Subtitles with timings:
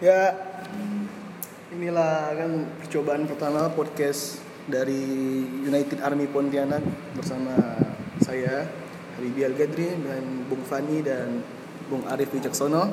[0.00, 0.32] Ya,
[1.68, 4.96] inilah kan percobaan pertama podcast dari
[5.60, 6.80] United Army Pontianak
[7.12, 7.52] bersama
[8.24, 8.64] saya
[9.20, 11.44] Habibi Al Gadri dan Bung Fani dan
[11.92, 12.88] Bung Arif Wicaksono.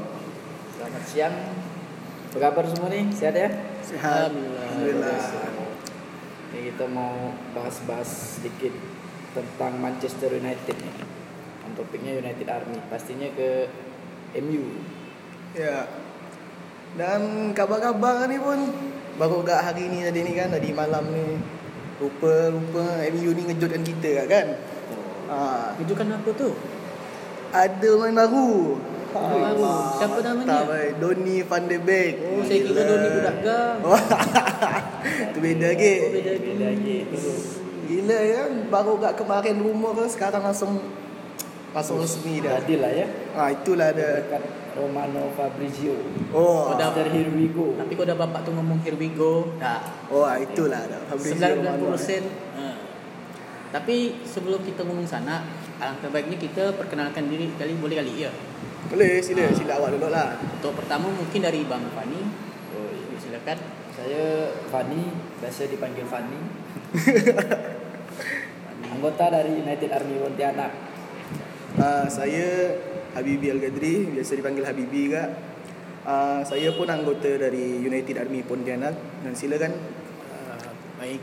[0.75, 1.35] Selamat siang.
[2.27, 3.07] Apa kabar semua nih?
[3.15, 3.55] Sehat ya?
[3.87, 4.35] Sehat.
[4.35, 5.23] Alhamdulillah.
[6.51, 8.75] Ini kita mau bahas-bahas sedikit
[9.31, 10.95] tentang Manchester United nih.
[11.71, 12.83] Topiknya United Army.
[12.91, 13.71] Pastinya ke
[14.43, 14.75] MU.
[15.55, 15.87] Ya.
[16.95, 18.59] Dan kabar-kabar ni pun
[19.17, 21.35] baru gak hari ni tadi ni kan tadi malam ni
[21.97, 24.47] rupa-rupa MU ni ngejutkan kita kan.
[25.27, 25.37] Ha,
[25.75, 26.55] Rujukan apa tu?
[27.47, 28.75] ada main baru.
[29.15, 29.71] Main baru.
[29.97, 30.47] Siapa namanya?
[30.47, 30.91] Tak baik.
[30.99, 32.13] Donny van de Beek.
[32.21, 33.77] Oh, saya kira Doni budak gang.
[35.31, 35.39] Itu beda?
[35.39, 35.93] Oh, beda lagi.
[36.11, 36.97] Beda lagi.
[37.87, 40.75] Gila ya, baru gak kemarin rumor ke sekarang langsung
[41.71, 42.59] langsung resmi dah.
[42.59, 43.07] Adil lah ya.
[43.31, 44.27] Ah itulah ada.
[44.77, 45.97] Romano Fabrizio.
[46.29, 46.89] Oh, Oh, dah.
[46.89, 47.73] After here we go.
[47.73, 49.49] Tapi kau dah bapak tu ngomong here we go.
[49.57, 49.81] Dah.
[50.07, 51.01] oh ah, itulah ada.
[51.05, 51.83] Fabrizio 90 Romano.
[51.91, 52.23] persen.
[52.53, 52.65] Ha.
[53.69, 55.43] Tapi sebelum kita ngomong sana,
[55.77, 58.31] alangkah baiknya kita perkenalkan diri kali boleh kali ya.
[58.87, 59.51] Boleh sila, Ah.
[59.51, 60.39] sila awak dulu lah.
[60.39, 62.21] Untuk pertama mungkin dari Bang Fani.
[62.71, 63.15] Oh, iya.
[63.17, 63.57] Silakan.
[63.91, 64.25] Saya
[64.69, 66.39] Fani, biasa dipanggil Fani.
[68.87, 70.71] Anggota dari United Army Pontianak.
[71.77, 72.71] Ah, saya
[73.17, 75.29] Habibi Al Gadri, biasa dipanggil Habibi kak.
[76.05, 78.93] Ah, saya pun anggota dari United Army Pontianak
[79.25, 79.73] dan silakan.
[80.29, 80.69] Uh,
[81.01, 81.19] baik.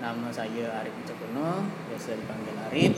[0.00, 2.94] Nama saya Arif Wicakono, biasa dipanggil Arif.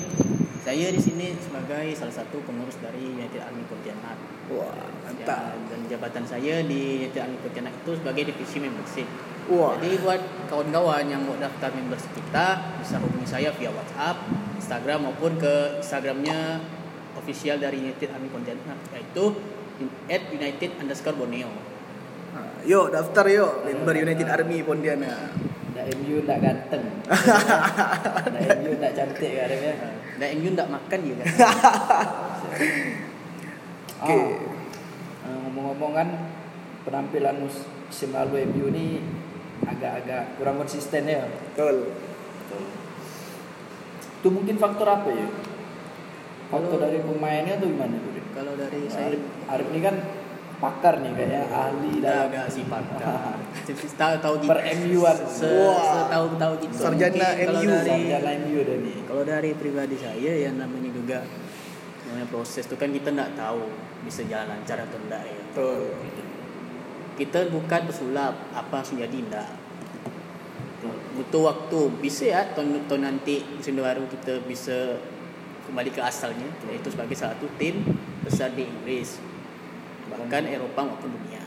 [0.63, 4.19] Saya di sini sebagai salah satu pengurus dari United Army Pontianak.
[4.53, 5.57] Wah, mantap.
[5.57, 9.09] Ya, dan jabatan saya di United Army Pontianak itu sebagai divisi membership.
[9.51, 9.75] Wah.
[9.83, 14.23] Jadi buat kawan-kawan yang mau daftar membership kita bisa hubungi saya via WhatsApp,
[14.55, 16.63] Instagram maupun ke Instagramnya
[17.27, 19.35] official dari United Army Pontianak yaitu
[20.07, 21.51] at United underscore Borneo.
[22.31, 25.35] Ah, yuk daftar yuk member United Army Pontianak.
[25.75, 26.85] Ndak MU ndak ganteng.
[28.33, 29.75] Ndak MU ndak cantik kan Arif ya.
[30.17, 31.37] Dan MU tak makan juga kan.
[34.07, 34.23] Okey.
[35.21, 36.09] Ah, eh, ngomong-ngomong kan
[36.87, 39.03] penampilan mus- musim lalu MU ni
[39.67, 41.27] agak-agak kurang konsisten ya.
[41.27, 41.91] Betul.
[44.17, 45.27] Itu mungkin faktor apa ya?
[46.47, 48.13] Faktor Kalau- dari pemainnya tuh gimana tuh?
[48.37, 49.97] Kalau dari saya Arif, Arif ini kan
[50.57, 52.85] pakar nih kayaknya ahli dalam agak sifat
[54.01, 54.49] tahu tahu gitu.
[54.53, 55.17] Per MU-an.
[55.29, 56.09] Se, Wah.
[56.09, 56.75] tahu tahu gitu.
[56.77, 57.69] Sarjana MU.
[57.77, 61.19] sarjana MU dan kalau dari pribadi saya yang namanya juga
[62.09, 63.69] namanya proses itu kan kita nggak tahu
[64.05, 65.37] bisa jalan lancar atau enggak ya.
[65.53, 65.81] Betul.
[67.17, 69.49] Kita bukan pesulap apa yang jadi enggak.
[71.17, 71.81] Butuh waktu.
[72.01, 75.01] Bisa ya tahun, tahun nanti musim baru kita bisa
[75.67, 77.83] kembali ke asalnya yaitu sebagai salah satu tim
[78.23, 79.19] besar di Inggris
[80.07, 81.43] bahkan Eropa maupun dunia.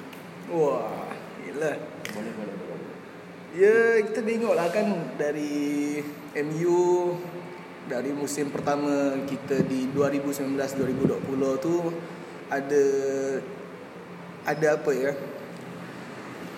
[0.51, 1.73] Wah, gila.
[2.11, 2.93] Boleh boleh boleh.
[3.55, 4.87] Ya, kita tengoklah kan
[5.17, 5.97] dari
[6.45, 6.79] MU
[7.89, 11.75] dari musim pertama kita di 2019-2020 tu
[12.51, 12.85] ada
[14.45, 15.11] ada apa ya?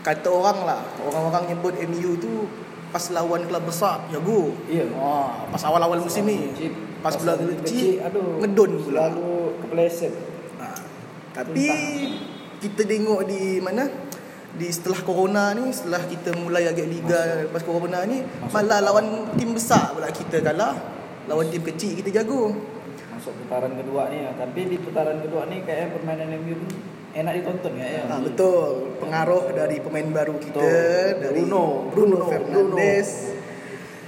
[0.01, 2.49] Kata orang lah, orang-orang nyebut MU tu
[2.91, 4.51] pas lawan klub besar jago.
[4.67, 4.89] Iya.
[4.97, 6.51] Oh, pas awal-awal musim ni.
[7.01, 8.37] Pas bulan lagi kecil, aduh.
[8.45, 9.09] ngedon pula.
[9.09, 9.33] Lalu
[9.65, 10.13] kepleset.
[10.61, 10.67] Ha.
[11.41, 11.65] Tapi
[12.61, 13.89] kita tengok di mana
[14.51, 19.31] di setelah corona ni setelah kita mulai agak liga lepas corona ni Masuk malah lawan
[19.39, 20.75] tim besar pula kita kalah
[21.31, 22.51] lawan tim kecil kita jago
[23.15, 24.31] Masuk putaran kedua nih ya.
[24.35, 26.69] Tapi di putaran kedua nih kayak permainan MU ni
[27.11, 27.87] enak ditonton ya.
[27.91, 28.03] ya?
[28.07, 31.19] ha, betul pengaruh dari pemain baru kita Betul.
[31.19, 31.63] dari Bruno.
[31.91, 32.25] Bruno Bruno.
[32.27, 33.09] Fernandes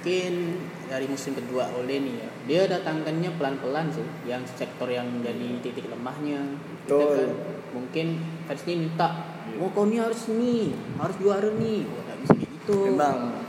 [0.04, 0.60] mungkin
[0.94, 2.30] dari musim kedua oleh nih ya.
[2.46, 6.46] Dia datangkannya pelan-pelan sih yang sektor yang jadi titik lemahnya.
[6.86, 7.10] Kita Betul.
[7.18, 7.30] kan.
[7.74, 8.08] Mungkin
[8.46, 9.10] ini minta
[9.58, 10.70] oh kau ni harus ni
[11.02, 12.94] harus juara nih oh tak bisa gitu.
[12.94, 13.42] Memang.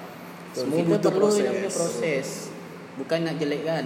[0.56, 2.28] Semua kita butuh perlu proses, yang proses.
[2.94, 3.84] bukan nak jelekkan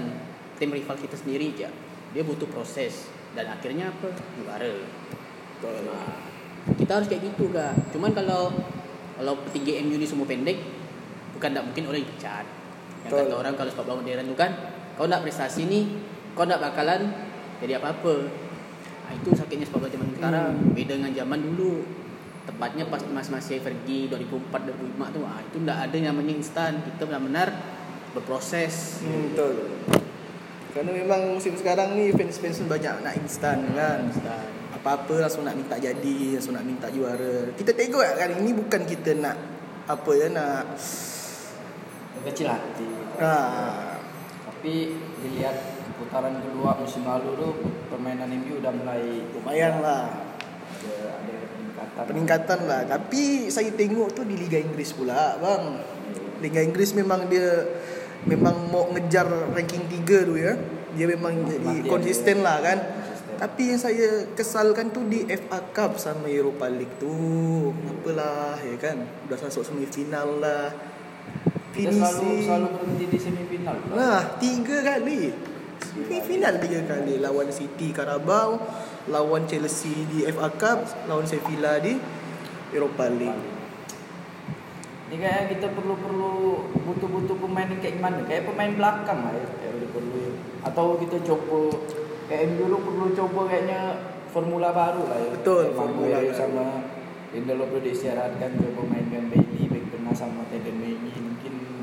[0.61, 1.69] tim rival kita sendiri aja
[2.15, 3.11] dia butuh proses.
[3.35, 4.15] Dan akhirnya apa?
[4.39, 4.75] Juara.
[5.59, 5.83] Betul.
[5.91, 6.15] Nah,
[6.79, 7.75] kita harus kayak gitu kak.
[7.91, 8.55] Cuman kalau
[9.19, 10.63] kalau petinggi MU ni semua pendek
[11.35, 12.58] bukan tak mungkin orang dipecat
[13.07, 13.31] yang Betul.
[13.31, 14.51] kata orang kalau sepak bola modern tu kan
[14.99, 15.81] kau nak prestasi ni
[16.35, 17.15] kau nak bakalan
[17.59, 18.15] jadi apa-apa.
[19.09, 20.53] Nah, itu sakitnya sepak bola zaman sekarang.
[20.75, 21.75] Beda dengan zaman dulu.
[22.49, 26.73] Tepatnya pas mas-masih Fergie 2004 2005 tu ah itu tak ada yang namanya instan.
[26.81, 27.49] Kita benar-benar
[28.17, 29.05] berproses.
[29.05, 29.55] Hmm, betul.
[30.73, 34.05] Kerana memang musim sekarang ni fans-fans pun banyak nak instan kan.
[34.07, 34.47] instan.
[34.79, 37.51] Apa-apa langsung nak minta jadi langsung nak minta juara.
[37.57, 39.37] Kita tengok lah kan ini bukan kita nak
[39.89, 40.77] apa ya nak
[42.27, 42.87] Kecil hati.
[43.21, 43.33] ha,
[44.49, 44.75] Tapi
[45.23, 45.57] dilihat
[45.99, 47.53] putaran kedua musim lalu tuh
[47.91, 49.03] permainan MU udah mulai
[49.35, 50.11] lumayan lah.
[50.79, 52.03] ada ada peningkatan.
[52.07, 52.59] Peningkatan.
[52.67, 52.81] lah.
[52.87, 55.63] Tapi saya tengok tu di Liga Inggris pula bang.
[56.39, 57.67] Liga Inggris memang dia
[58.27, 60.55] memang mau ngejar ranking 3 tu ya.
[60.95, 62.47] Dia memang jadi Mati konsisten dia.
[62.47, 62.79] lah kan.
[62.79, 63.37] Konsisten.
[63.39, 67.71] tapi yang saya kesalkan tu di FA Cup sama Europa League tu.
[67.71, 69.07] Apalah ya kan.
[69.27, 70.71] Udah masuk semifinal lah
[71.73, 73.77] Kita selalu selalu berhenti di semifinal.
[73.93, 75.23] Nah, tiga kali.
[75.79, 78.59] Semifinal tiga kali lawan City Carabao,
[79.13, 81.95] lawan Chelsea di FA Cup, lawan Sevilla di
[82.73, 83.57] Europa League.
[85.09, 86.33] Ini kayak kita perlu perlu
[86.85, 88.21] butuh butuh pemain kayak gimana?
[88.29, 89.47] Kayak pemain belakang lah ya.
[89.57, 90.21] Kayak perlu.
[90.61, 91.73] Atau kita coba
[92.29, 93.81] kayak MU dulu perlu coba kayaknya
[94.29, 95.31] formula baru lah ya.
[95.41, 96.33] Betul, Kayak formula baru.
[96.37, 96.67] sama
[97.29, 101.28] Lindelof udah disyaratkan coba mainkan Bailey, back tengah sama Mengi mungkin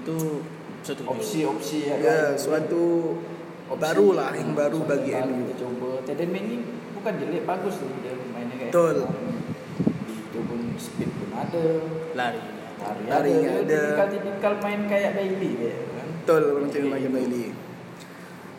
[0.05, 0.45] Itu
[0.85, 1.09] setuju.
[1.17, 1.95] opsi-opsi ya.
[1.97, 3.17] Ya, suatu
[3.65, 5.41] Opsi baru lah yang baru suatu bagi baru MU.
[5.49, 6.57] Kita coba Teden Mengi
[6.93, 8.69] bukan jelek bagus tuh dia mainnya kayak.
[8.69, 8.95] Betul.
[10.13, 11.65] Itu pun speed pun ada.
[12.13, 12.41] Lari.
[12.77, 13.49] Lari, Lari ada.
[13.65, 13.81] ada.
[13.81, 16.07] Tipikal-tipikal main kayak Bailey dia kan.
[16.21, 17.64] Betul macam macam Bailey.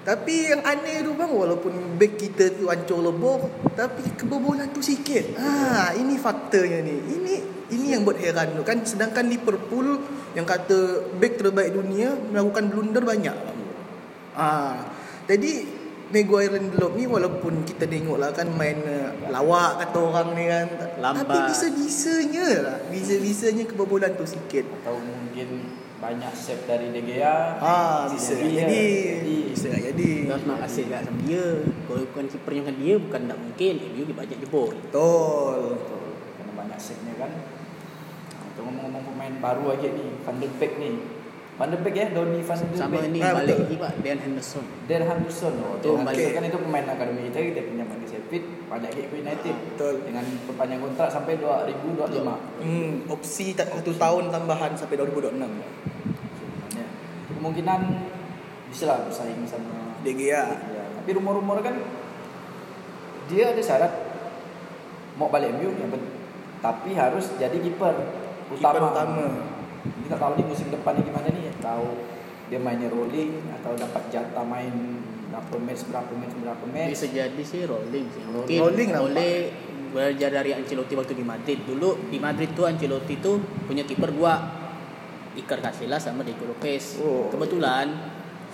[0.06, 5.34] Tapi yang aneh tu bang walaupun back kita tu hancur lebur tapi kebobolan tu sikit.
[5.34, 6.94] Ha, ini faktanya ni.
[6.94, 7.34] Ini
[7.74, 9.98] ini yang buat heran tu kan sedangkan Liverpool
[10.38, 13.34] yang kata back terbaik dunia melakukan blunder banyak.
[14.38, 14.94] Ah,
[15.26, 15.66] jadi
[16.16, 20.44] Maguire dan Lindelof ni walaupun kita tengok lah kan main uh, lawak kata orang ni
[20.48, 20.66] kan
[20.96, 21.28] Lambat.
[21.28, 27.56] Tapi bisa-bisanya lah Bisa-bisanya kebobolan tu sikit Atau mungkin banyak save dari De Gea.
[27.56, 28.84] Ah, bisa Jadi, tak jadi
[29.16, 29.38] jadi.
[29.48, 31.46] Bisa tak jadi Kita harus nak kasih kat sama dia.
[31.64, 33.74] Kalau bukan kipernya kan dia bukan tak mungkin.
[33.80, 34.70] MU dia banyak jebol.
[34.76, 36.08] Betul Betul.
[36.36, 37.32] Karena banyak save-nya kan.
[38.52, 40.96] Itu ngomong-ngomong pemain baru aja nih, Van de Beek nih.
[41.56, 42.76] Van de Beek ya, Donny Van de Beek.
[42.76, 44.64] Sama ni Ah, balik lagi pak Dan Henderson.
[44.84, 48.90] Dan Henderson oh, Dan Henderson kan itu pemain akademi kita kita pinjam ke Sheffield, banyak
[48.92, 49.54] ke United.
[49.72, 49.94] Betul.
[50.04, 52.60] Dengan perpanjang kontrak sampai 2025.
[52.60, 56.86] hmm, Opsi satu tahun tambahan sampai 2026 Sebenarnya
[57.32, 57.80] kemungkinan
[58.66, 61.76] bisa lah bersaing sama De Gea Ya, tapi rumor-rumor kan
[63.26, 63.92] dia ada syarat
[65.14, 66.12] mau balik MU yang pen-
[66.58, 67.94] tapi harus jadi kiper
[68.50, 68.74] utama.
[68.74, 69.24] Kiper utama
[70.02, 71.45] Kita tahu nih musim depan ini gimana nih?
[71.60, 71.88] Tahu
[72.46, 74.70] dia mainnya rolling atau dapat jatah main
[75.26, 76.90] berapa match berapa match berapa match.
[76.94, 78.22] Bisa jadi sih rolling sih.
[78.24, 79.02] Mungkin Rolling nampak.
[79.10, 79.34] boleh
[79.90, 81.58] belajar dari Ancelotti waktu di Madrid.
[81.66, 83.36] Dulu di Madrid tuh Ancelotti tuh
[83.66, 84.34] punya kiper dua.
[85.36, 86.96] Iker Casillas sama Diego Lopez.
[87.04, 87.28] Oh.
[87.28, 87.92] Kebetulan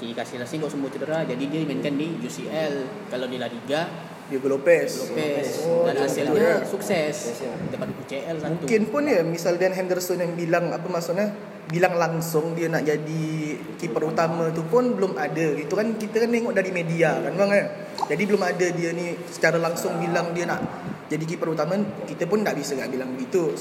[0.03, 2.75] si Casillas ini kok semua cedera jadi dia dimainkan di UCL.
[3.07, 3.87] Kalau di La Liga
[4.27, 6.57] Diego Lopez Lopez Oh, dan hasilnya ya.
[6.67, 7.55] sukses Sukses, ya.
[7.71, 8.65] dapat UCL satu.
[8.67, 11.31] Mungkin pun ya misal Dan Henderson yang bilang apa maksudnya
[11.71, 15.55] bilang langsung dia nak jadi kiper utama tu pun belum ada.
[15.55, 17.65] Itu kan kita kan tengok dari media kan bang ya.
[18.11, 20.61] Jadi belum ada dia ni secara langsung bilang dia nak
[21.07, 21.79] jadi kiper utama
[22.09, 23.55] kita pun tak bisa nak bilang begitu.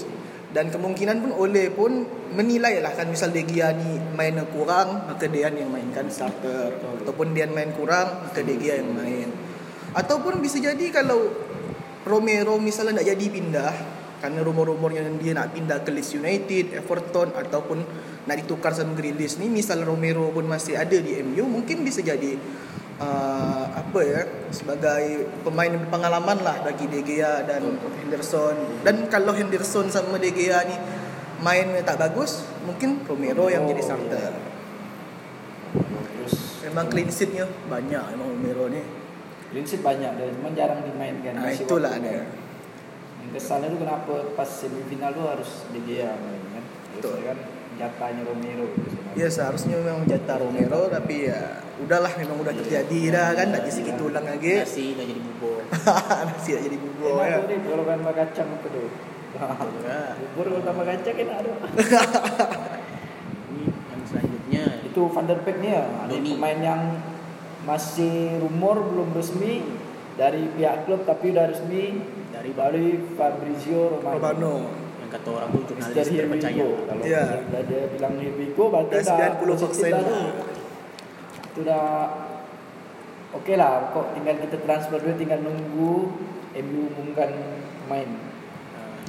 [0.51, 2.03] Dan kemungkinan pun oleh pun
[2.35, 7.31] menilai lah kan misal De Gea ni main kurang maka dia yang mainkan starter ataupun
[7.31, 9.31] dia main kurang maka De Gea yang main.
[9.95, 11.31] Ataupun bisa jadi kalau
[12.03, 17.81] Romero misalnya nak jadi pindah karena rumor-rumornya dia nak pindah ke Leeds United, Everton ataupun
[18.29, 22.37] nak ditukar sama Grealish ni misal Romero pun masih ada di MU mungkin bisa jadi
[23.01, 24.21] uh, apa ya
[24.53, 27.65] sebagai pemain berpengalaman lah bagi De Gea dan
[28.05, 30.77] Henderson dan kalau Henderson sama De Gea ni
[31.41, 34.33] main tak bagus mungkin Romero yang jadi starter
[36.69, 38.81] memang clean sheet-nya banyak memang Romero ni
[39.51, 41.35] prinsip banyak dia cuma jarang dimainkan.
[41.35, 42.23] nah itulah waktu dia.
[43.21, 46.63] Yang kesalnya tu kenapa pas semifinal tu harus De Gea main kan.
[46.97, 47.15] Betul.
[47.21, 47.37] Kan
[47.79, 49.17] jatahnya Romero gitu sebenarnya.
[49.17, 53.73] Ya seharusnya memang jatah Romero tapi ya udahlah memang udah terjadi dah kan nak jadi
[53.73, 54.61] segitu ulang lagi.
[54.61, 55.61] Nasi dah jadi bubur.
[56.29, 57.37] Nasi nak jadi bubur Enak ya.
[57.41, 58.83] tu dia kalau tambah kacang apa tu.
[59.81, 59.99] Ya.
[60.19, 61.51] Bubur kalau tambah kacang enak tu.
[63.51, 65.83] Ini yang selanjutnya Itu Van der Beek ni ya.
[66.07, 66.81] Pemain yang
[67.61, 69.61] masih rumor belum resmi
[70.17, 72.01] dari pihak klub tapi udah resmi
[72.41, 74.17] dari dari Fabrizio Romano.
[74.17, 74.53] Romano.
[74.97, 76.67] yang kata orang tuh Mister jurnalis terpercaya.
[76.89, 77.61] Kalau yeah.
[77.69, 80.09] dia bilang Hirviko berarti Dah dah 90% positif dah tu.
[80.09, 80.29] lah.
[81.53, 81.85] Itu dah
[83.31, 85.93] Okey lah, kok tinggal kita transfer dulu tinggal nunggu
[86.51, 87.31] MU umumkan
[87.87, 88.09] main.
[88.75, 88.99] Uh,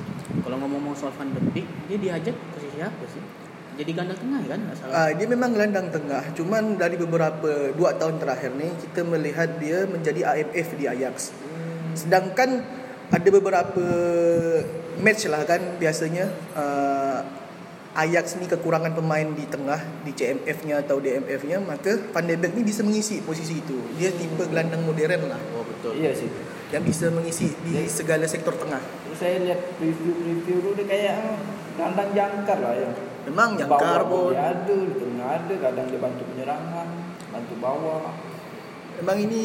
[0.47, 3.19] kalau ngomong soal Van der Beek, dia diajak posisi apa sih?
[3.83, 4.95] Jadi ganda tengah kan nggak salah.
[4.95, 6.23] Ah, dia memang gelandang tengah.
[6.39, 11.35] Cuman dari beberapa dua tahun terakhir ni kita melihat dia menjadi AMF di Ajax.
[11.99, 12.62] Sedangkan
[13.12, 13.85] ada beberapa
[15.04, 17.21] match lah kan biasanya uh,
[17.92, 22.64] Ajax ni kekurangan pemain di tengah di CMF-nya atau DMF-nya maka Van de Beek ni
[22.64, 23.76] bisa mengisi posisi itu.
[24.00, 25.37] Dia tipe gelandang modern lah.
[25.52, 26.00] Oh betul.
[26.00, 26.33] Iya sih.
[26.73, 28.81] yang bisa mengisi di segala sektor tengah.
[29.12, 31.37] Saya lihat review-review dulu dia kayak
[31.76, 32.88] kandang jangkar lah ya.
[33.28, 34.33] Memang jangkar pun.
[34.33, 36.88] Dia ada, di tengah ada, kadang dia bantu penyerangan,
[37.28, 38.16] bantu bawah.
[39.04, 39.45] Memang ini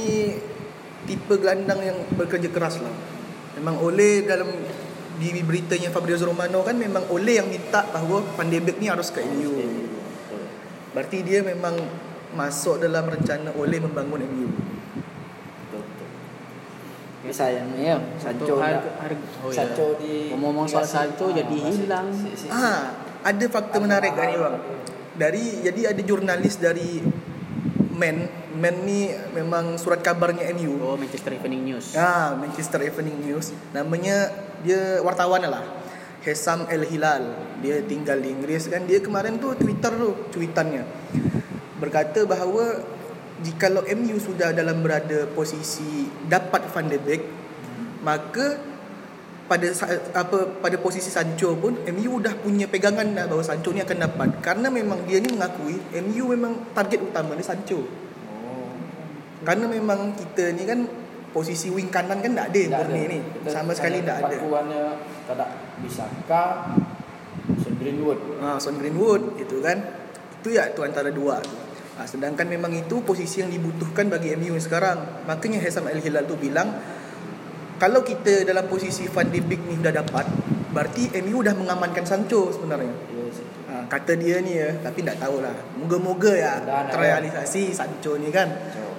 [1.03, 2.95] tipe gelandang yang bekerja keras lah.
[3.57, 4.53] Memang oleh dalam
[5.17, 9.09] di beritanya Fabrizio Romano kan memang oleh yang minta bahawa Van de Beek ni harus
[9.09, 9.49] ke MU.
[10.93, 11.73] Berarti dia memang
[12.37, 14.49] masuk dalam rencana oleh membangun MU.
[17.27, 19.57] Tapi sayangnya ya, Sancho harga, harga oh ya.
[19.59, 22.07] Sancho di Ngomong-ngomong soal Sancho ah, jadi hilang.
[22.47, 24.55] Ah, ada fakta menarik kan ni bang.
[25.19, 27.03] Dari jadi ada jurnalis dari
[27.99, 30.81] Men, Men ni memang surat kabarnya MU.
[30.81, 31.93] Oh Manchester Evening News.
[31.93, 33.53] Ah, Manchester Evening News.
[33.71, 34.33] Namanya
[34.65, 35.61] dia wartawan lah.
[36.25, 37.37] Hesam El Hilal.
[37.61, 38.89] Dia tinggal di Inggris kan.
[38.89, 40.83] Dia kemarin tu Twitter tu, cuitannya.
[41.77, 42.81] Berkata bahawa
[43.45, 47.21] jikalau MU sudah dalam berada posisi dapat Van de Beek,
[48.01, 48.57] maka
[49.47, 49.67] pada
[50.11, 54.29] apa pada posisi Sancho pun MU dah punya pegangan dah bahawa Sancho ni akan dapat
[54.43, 58.06] karena memang dia ni mengakui MU memang target utama ni Sancho.
[59.43, 60.87] Karena memang kita ni kan
[61.29, 63.13] posisi wing kanan kan tak ada Tak Murni ada.
[63.13, 63.19] ni.
[63.21, 64.37] Kita sama sekali tak ada.
[64.37, 64.83] Pakuannya
[65.29, 65.45] tak ada.
[65.77, 66.43] Bisaka,
[67.61, 68.19] Son Greenwood.
[68.41, 69.77] ha, Son Greenwood itu kan.
[70.41, 71.53] Itu ya tu antara dua tu.
[71.97, 75.25] Ha, sedangkan memang itu posisi yang dibutuhkan bagi MU sekarang.
[75.25, 76.73] Makanya Hesam Al Hilal tu bilang
[77.77, 80.25] kalau kita dalam posisi Van de Beek ni dah dapat
[80.73, 82.93] berarti MU dah mengamankan Sancho sebenarnya.
[83.13, 83.41] Yes.
[83.69, 85.53] ha, kata dia ni ya tapi tak tahulah.
[85.77, 86.53] Moga-moga ya
[86.89, 88.49] terrealisasi Sancho ni kan.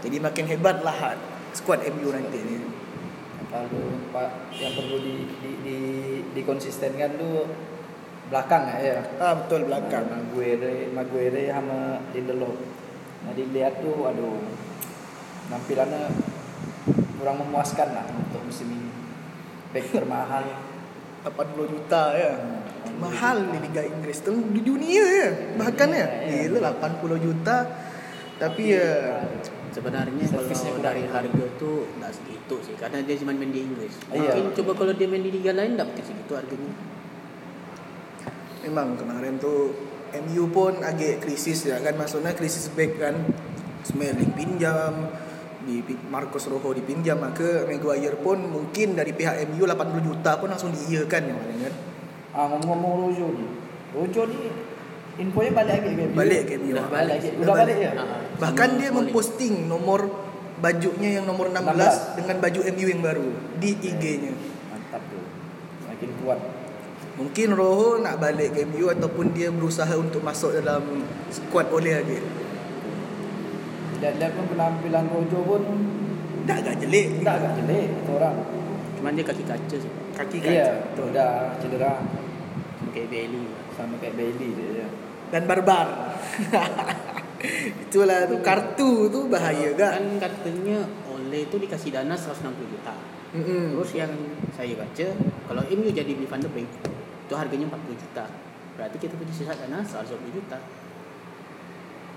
[0.02, 1.16] Jadi makin hebat lah
[1.54, 2.56] skuad MU nanti ni
[3.48, 5.76] Kalau Pak yang perlu di di di
[6.36, 7.48] dikonsistenkan tu
[8.28, 9.00] belakang ya.
[9.16, 12.52] ah betul belakang Maguire, Maguire sama Lindelof.
[13.24, 14.36] Nah dilihat tu aduh
[15.48, 16.12] nampilannya
[17.16, 18.92] kurang memuaskan lah untuk musim ini.
[19.72, 20.44] Back termahal
[21.24, 22.32] 80 juta ya.
[23.00, 25.28] Mahal di Liga Inggris tu di dunia ya.
[25.56, 26.06] Bahkan ya.
[26.28, 26.52] Ya.
[26.52, 27.64] Gila 80 juta.
[28.38, 29.24] Tapi ya
[29.72, 33.94] Sebenarnya kalau dari harga tu tak segitu sih karena dia cuma main di Inggris.
[34.10, 34.32] Iya.
[34.32, 36.72] Mungkin coba kalau dia main di liga lain tak mungkin segitu harganya.
[38.58, 39.72] memang kemarin tu
[40.28, 43.16] MU pun agak krisis ya kan maksudnya krisis back kan
[43.86, 45.08] Smalling pinjam
[45.64, 50.72] di Marcos Rojo dipinjam maka Maguire pun mungkin dari pihak MU 80 juta pun langsung
[50.74, 51.74] diiyakan yang kemarin kan
[52.38, 53.46] Ah ngomong-ngomong Rojo ni.
[53.96, 54.40] Rojo ni
[55.18, 56.14] infonya balik lagi ke MU?
[56.14, 57.18] balik ke MU Udah Balik.
[57.40, 57.92] Udah balik ya?
[57.96, 60.06] Ah, bahkan dia memposting nomor
[60.58, 62.18] bajunya yang nomor 16, 16.
[62.18, 63.28] dengan baju MU yang baru
[63.58, 64.34] di IG-nya
[64.68, 65.18] Mantap tu.
[65.86, 66.40] Makin kuat.
[67.14, 72.18] Mungkin Rojo nak balik ke MU ataupun dia berusaha untuk masuk dalam skuad oleh lagi.
[73.98, 75.62] Dan lihat pun penampilan Rojo pun
[76.46, 77.26] Dah agak jelek.
[77.26, 78.36] tak agak jelek kata orang.
[78.94, 79.92] Cuma dia kaki kaca sih.
[80.14, 80.50] Kaki kan.
[80.50, 81.92] Iya, udah cedera
[82.78, 83.44] Sama kayak Bailey.
[83.74, 84.70] sama kayak Bailey dia.
[84.82, 84.88] ya.
[85.28, 85.86] Dan barbar.
[87.88, 89.92] Itulah tu kartu tu bahaya gak?
[89.98, 92.94] Kan katanya oleh tu dikasih dana 160 juta.
[93.36, 93.76] Mm-mm.
[93.76, 94.12] Terus yang
[94.56, 95.06] saya baca
[95.46, 96.68] kalau MU jadi beli Van de Beek
[97.28, 98.24] itu harganya 40 juta.
[98.74, 100.58] Berarti kita punya sisa dana 120 juta.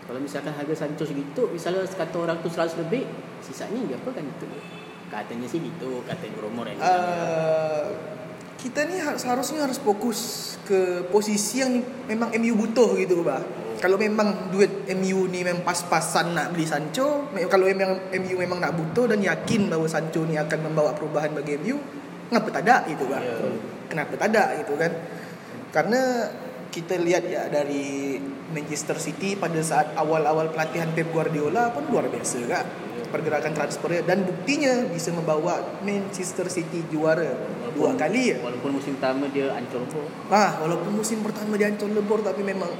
[0.01, 3.05] Kalau misalkan harga Sancho segitu, misalnya kata orang tu 100 lebih,
[3.39, 4.45] sisanya dia apa kan itu?
[5.07, 7.85] Katanya sih gitu, katanya rumor yang Uh,
[8.55, 10.19] kita ni har- seharusnya harus fokus
[10.63, 13.39] ke posisi yang memang MU butuh gitu bah.
[13.81, 18.77] Kalau memang duit MU ni memang pas-pasan nak beli Sancho, kalau memang MU memang nak
[18.77, 21.81] butuh dan yakin bahawa Sancho ni akan membawa perubahan bagi MU,
[22.29, 23.17] ngapa tak ada gitu bah.
[23.17, 23.35] Ya.
[23.89, 24.91] Kenapa tak ada gitu kan?
[25.73, 26.29] Karena
[26.71, 28.21] kita lihat ya dari
[28.53, 32.65] Manchester City pada saat awal-awal pelatihan Pep Guardiola pun luar biasa kan
[33.11, 37.27] pergerakan transfernya dan buktinya bisa membawa Manchester City juara
[37.75, 38.37] dua kali ya.
[38.39, 40.07] Walaupun musim pertama dia ancur pun.
[40.31, 42.71] Ah, walaupun musim pertama dia ancur lebur tapi memang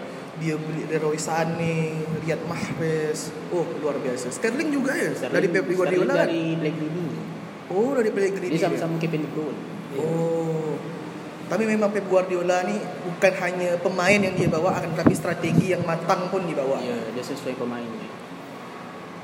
[0.41, 3.29] dia beli Leroy Sané, Riyad Mahrez.
[3.53, 4.33] Oh, luar biasa.
[4.33, 6.25] Sterling juga ya dari Pep Guardiola kan?
[6.25, 7.05] dari Pellegrini.
[7.69, 8.57] Oh, dari Pellegrini.
[8.57, 9.62] Dia sama-sama Kevin De Bruyne.
[10.01, 10.74] Oh.
[11.45, 15.86] Tapi memang Pep Guardiola ni bukan hanya pemain yang dia bawa akan tetapi strategi yang
[15.86, 16.81] matang pun dibawa.
[16.81, 18.10] Ya, dia sesuai pemainnya.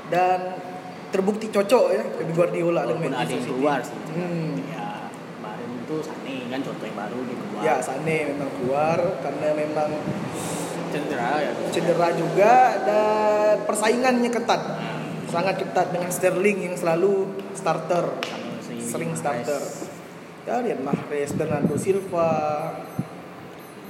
[0.08, 0.54] Dan
[1.10, 3.98] terbukti cocok ya Pep Guardiola dengan Walaupun ada Manchester yang keluar sih.
[4.14, 4.54] Hmm.
[4.70, 7.62] Ya, kemarin itu Sane kan contoh yang baru dia keluar.
[7.66, 9.90] Ya, Sané memang keluar karena memang
[10.90, 11.52] cedera ya.
[11.70, 12.52] cedera juga
[12.84, 14.62] dan persaingannya ketat.
[15.28, 18.16] Sangat ketat dengan Sterling yang selalu starter,
[18.64, 19.20] sering Mahrez.
[19.20, 19.62] starter.
[20.48, 22.32] Ya, lihat Mahrez, Bernardo Silva.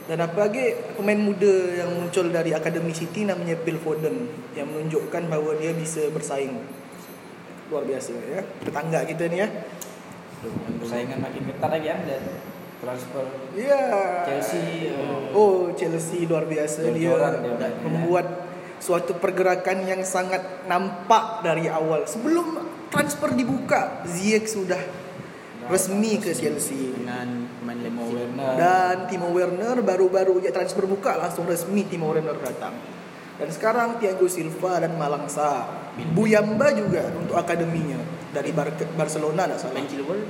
[0.08, 4.24] Dan apa lagi pemain muda yang muncul dari Akademi City namanya Phil Foden
[4.56, 6.58] yang menunjukkan bahawa dia bisa bersaing.
[7.68, 8.42] Luar biasa ya.
[8.64, 9.48] Tetangga kita ni ya.
[10.80, 12.22] Persaingan makin ketat lagi dan
[12.78, 13.82] transfer Iya.
[14.24, 17.30] Chelsea eh, Oh, Chelsea luar biasa dia dia
[17.82, 18.26] membuat
[18.78, 22.06] suatu pergerakan yang sangat nampak dari awal.
[22.06, 22.54] Sebelum
[22.88, 24.78] transfer dibuka, Ziyech sudah
[25.66, 26.94] resmi ke Chelsea.
[26.94, 27.26] dengan
[27.58, 28.06] pemain Timo.
[28.08, 28.52] Werner.
[28.54, 32.72] Dan Timo Werner baru-baru aja transfer buka langsung resmi Timo Werner datang.
[33.38, 35.90] Dan sekarang Thiago Silva dan Malang Sarr.
[36.14, 37.98] Buyamba juga untuk akademinya
[38.30, 39.74] dari Bar- Barcelona tak salah.
[39.74, 40.22] Ben Chilwell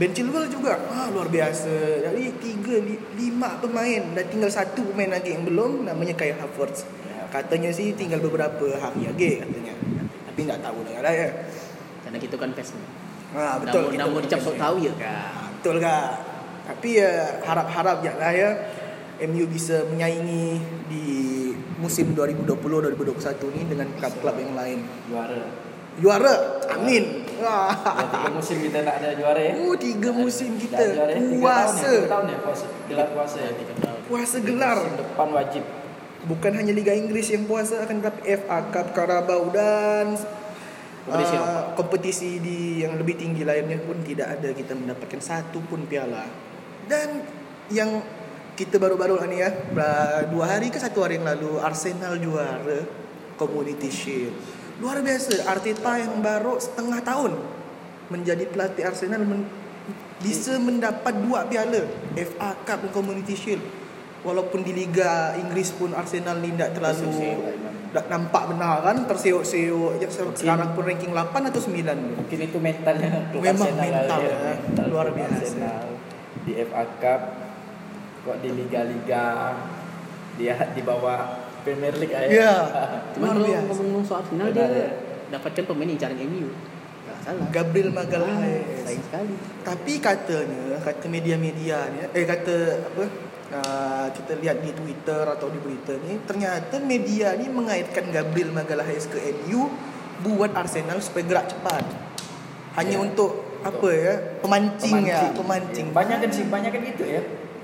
[0.00, 1.68] Ben Chilwell juga ah, luar biasa.
[2.08, 6.88] Dari tiga li- lima pemain dan tinggal satu pemain lagi yang belum namanya Kai Havertz.
[7.04, 7.28] Ya.
[7.28, 9.74] Katanya sih tinggal beberapa hari lagi katanya.
[10.32, 11.28] Tapi nggak tahu lah ya.
[12.02, 12.80] karena gitu kan fesnya.
[13.36, 13.92] Ah, betul.
[13.96, 15.08] dah mau dicap sok tahu ya kan.
[15.12, 16.08] Ah, betul kak.
[16.62, 17.12] Tapi ya
[17.44, 18.50] harap-harap ya lah ya
[19.28, 20.56] MU bisa menyaingi
[20.88, 21.04] di
[21.78, 24.78] musim 2020-2021 ini dengan klub-klub yang lain.
[25.10, 25.71] juara.
[26.00, 27.26] Juara, amin.
[27.42, 27.74] Wah.
[28.06, 29.52] tiga musim kita tak ada juara ya.
[29.58, 31.18] Oh, tiga musim kita juara ya.
[31.18, 31.74] Tiga puasa.
[31.74, 32.66] tahun ya, tiga tahun ya puasa.
[32.88, 33.50] Gelar puasa ya.
[33.58, 33.98] Tiga tahun.
[34.06, 34.78] Puasa gelar.
[34.78, 35.64] Musim depan wajib.
[36.22, 40.14] Bukan hanya Liga Inggris yang puasa akan tetapi FA Cup, Carabao dan
[41.02, 45.82] Kompetisi uh, kompetisi di yang lebih tinggi lainnya pun tidak ada kita mendapatkan satu pun
[45.90, 46.22] piala.
[46.86, 47.26] Dan
[47.74, 47.98] yang
[48.54, 52.86] kita baru-baru ini ya ba- dua hari ke satu hari yang lalu Arsenal juara
[53.34, 54.61] Community Shield.
[54.82, 57.38] Luar biasa Arteta yang baru setengah tahun
[58.10, 59.46] menjadi pelatih Arsenal men-
[60.18, 63.62] bisa mendapat dua piala FA Cup dan Community Shield.
[64.22, 67.10] Walaupun di Liga Inggris pun Arsenal ni tidak terlalu
[67.92, 73.28] tak nampak benar kan terseok-seok ya, sekarang pun ranking 8 atau 9 Mungkin itu mentalnya
[73.28, 74.36] klub Memang Arsenal mental lah, ya.
[74.62, 75.36] Mental Luar biasa.
[75.42, 75.84] Arsenal.
[76.46, 77.20] Di FA Cup
[78.22, 79.26] kok di liga-liga
[80.38, 82.28] dia di bawah Premier League aja.
[82.28, 82.54] Ya,
[83.14, 83.70] Cuma kalau biasa.
[83.78, 84.88] ngomong soal final dia ya.
[85.30, 86.50] dapatkan pemain incaran MU.
[87.02, 87.46] Tak salah.
[87.50, 88.82] Gabriel Ah, Magalhaes.
[88.82, 89.34] sayang sekali.
[89.62, 92.56] Tapi katanya, kata media-media ni, eh kata
[92.88, 93.04] apa?
[93.52, 99.04] Uh, kita lihat di Twitter atau di berita ni, ternyata media ni mengaitkan Gabriel Magalhaes
[99.06, 99.68] ke MU
[100.22, 101.84] buat Arsenal supaya gerak cepat.
[102.72, 103.04] Hanya Ya.
[103.04, 104.14] untuk apa ya?
[104.40, 105.86] Pemancing, ya, pemancing.
[105.86, 107.20] Ya, Banyak kan sih, banyak kan gitu ya.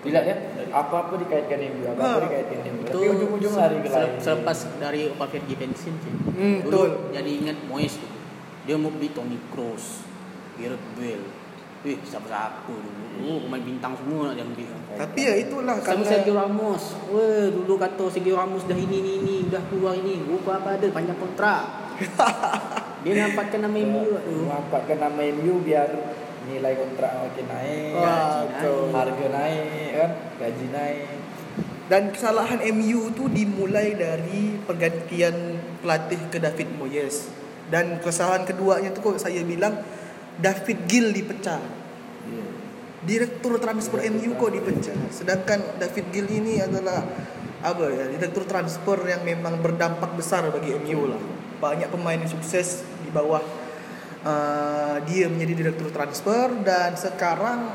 [0.09, 0.37] Bila ya
[0.71, 2.83] apa-apa dikaitkan MU, apa-apa dikaitkan MU.
[2.83, 3.97] Tapi ujung-ujung lari ke lain.
[4.17, 6.13] sel- Selepas dari Opa Fergie pensiun sih.
[6.31, 6.89] Hmm, Dulu betul.
[7.13, 8.11] jadi ingat Moyes tuh.
[8.65, 10.05] Dia mau beli Toni Kroos,
[10.55, 11.29] Gareth Bale.
[11.79, 12.91] Wih, siapa-siapa dulu.
[13.21, 14.67] Oh, pemain bintang semua nak dia ambil.
[14.95, 16.83] Tapi ya itulah Sama karena Sergio Ramos.
[17.09, 20.19] Weh, dulu kata Sergio Ramos dah ini ini ini, dah keluar ini.
[20.21, 21.63] Rupa apa ada panjang kontrak.
[23.03, 24.35] dia nampakkan nama MU tu.
[24.43, 25.89] Memanfaatkan nama MU biar
[26.49, 31.19] nilai kontrak makin naik, Wah, naik, harga naik kan, gaji naik.
[31.89, 37.33] Dan kesalahan MU tu dimulai dari pergantian pelatih ke David Moyes.
[37.73, 39.81] Dan kesalahan keduanya tu kok saya bilang
[40.37, 41.61] David Gill dipecah.
[42.29, 42.47] Iya.
[43.09, 44.97] Direktur transfer MU kok dipecah.
[45.09, 47.05] Sedangkan David Gill ini adalah
[47.59, 51.21] apa ya, direktur transfer yang memang berdampak besar bagi MU lah.
[51.59, 53.41] Banyak pemain yang sukses di bawah
[54.25, 57.71] uh, dia menjadi direktur transfer dan sekarang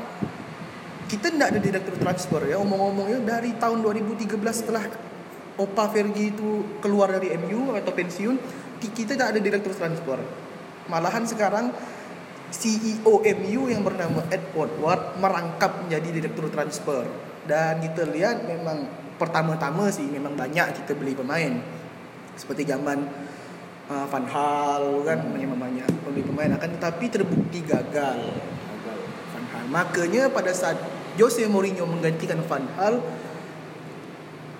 [1.08, 2.56] kita tidak ada direktur transfer ya.
[2.60, 4.84] Omong-omongnya dari tahun 2013 setelah
[5.54, 8.36] Opa Fergie itu keluar dari MU atau pensiun
[8.84, 10.20] kita tak ada direktur transfer.
[10.92, 11.72] Malahan sekarang
[12.52, 17.08] CEO MU yang bernama Ed Woodward merangkap menjadi direktur transfer.
[17.44, 18.84] Dan kita lihat memang
[19.16, 21.60] pertama-tama sih memang banyak kita beli pemain.
[22.36, 23.08] Seperti zaman
[23.88, 28.18] uh, Van Hal kan memang banyak beli pemain akan tetapi terbukti gagal
[29.34, 29.64] Van Hal.
[29.66, 30.78] Makanya pada saat
[31.18, 33.02] Jose Mourinho menggantikan Van Hal,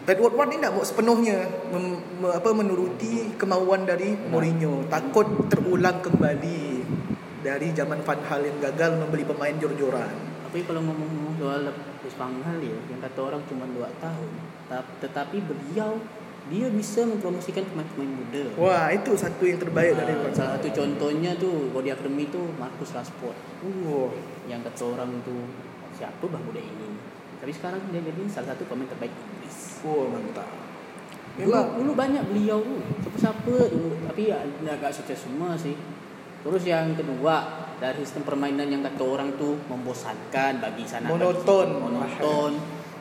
[0.05, 4.85] Ed Woodward ni tak mau sepenuhnya mem, me, apa menuruti kemauan dari Mourinho.
[4.91, 6.85] Takut terulang kembali
[7.41, 10.13] dari zaman Van Hal yang gagal membeli pemain jor-joran.
[10.51, 11.71] Tapi kalau ngomong soal
[12.05, 14.31] Van Gaal ya, yang kata orang cuma 2 tahun.
[14.69, 15.97] Ta- Tetapi beliau
[16.45, 18.45] dia bisa mempromosikan pemain-pemain muda.
[18.61, 20.37] Wah, itu satu yang terbaik dari Ah, Van Hal.
[20.37, 23.33] salah satu contohnya tuh kalau di akademi tuh Marcus Rashford
[23.65, 24.13] Uh,
[24.45, 25.41] yang kata orang tuh
[25.97, 27.01] siapa bah budak ini.
[27.41, 29.81] Tapi sekarang dia jadi salah satu pemain terbaik Inggris.
[29.83, 30.45] oh, mantap.
[31.35, 35.73] Memang dulu banyak beliau tuh siapa-siapa dulu tapi ya agak sukses semua sih.
[36.45, 37.41] Terus yang kedua
[37.81, 41.69] dari sistem permainan yang kata orang tuh membosankan bagi sana bagi Monoton.
[41.73, 41.81] sini.
[41.81, 42.53] monoton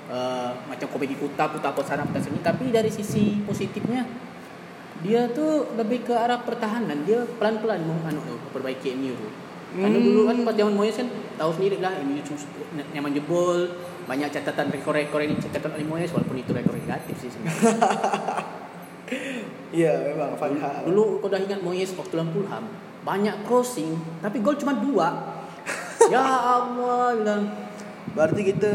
[0.04, 4.04] Eh, macam komedi putar putar putar sana putar sini tapi dari sisi positifnya
[5.00, 8.20] dia tuh lebih ke arah pertahanan dia pelan-pelan mau anu
[8.52, 9.32] perbaiki MU tuh
[9.80, 10.04] karena Hmm.
[10.04, 11.08] dulu kan pas zaman Moyes kan
[11.40, 12.20] tahu sendiri lah MU
[12.92, 17.80] nyaman jebol banyak catatan rekor-rekor ini catatan oleh Moyes walaupun itu rekor negatif sih sebenarnya
[19.72, 20.52] Iya, memang Van.
[20.84, 22.64] Dulu kau dah ingat Moyes waktu lawan Fulham
[23.08, 25.32] banyak crossing tapi gol cuma dua.
[26.12, 26.20] ya
[26.60, 27.44] Allah bilang
[28.12, 28.74] Berarti kita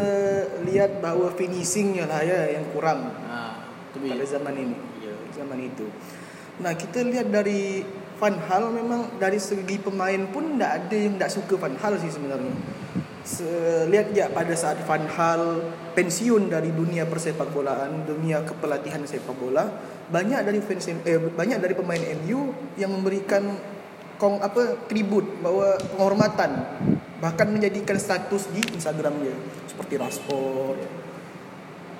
[0.64, 3.12] lihat bahwa finishingnya lah ya yang kurang
[3.98, 4.76] itu pada zaman ini.
[5.02, 5.14] Iya.
[5.34, 5.86] Zaman itu.
[6.62, 7.82] Nah kita lihat dari
[8.18, 12.10] Van Hal memang dari segi pemain pun tidak ada yang tidak suka Van Hal sih
[12.10, 12.54] sebenarnya.
[13.22, 15.62] Se- lihat ya pada saat Van Hal
[15.94, 19.70] pensiun dari dunia persepak bolaan, dunia kepelatihan sepak bola,
[20.10, 23.54] banyak dari fans eh, banyak dari pemain MU yang memberikan
[24.18, 26.50] kong apa tribut bahwa penghormatan
[27.18, 29.34] bahkan menjadikan status di Instagram dia
[29.66, 30.78] seperti Rashford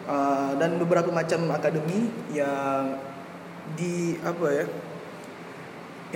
[0.07, 2.99] uh, dan beberapa macam akademi yang
[3.75, 4.67] di apa ya